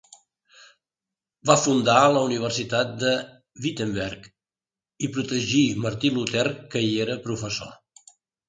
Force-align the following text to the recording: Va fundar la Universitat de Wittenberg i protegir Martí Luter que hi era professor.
Va 1.49 1.57
fundar 1.63 1.97
la 2.15 2.23
Universitat 2.29 2.95
de 3.05 3.13
Wittenberg 3.67 4.27
i 5.09 5.13
protegir 5.19 5.63
Martí 5.87 6.15
Luter 6.17 6.47
que 6.73 6.87
hi 6.89 6.93
era 7.09 7.23
professor. 7.29 7.75